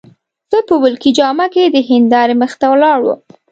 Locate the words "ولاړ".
2.73-2.99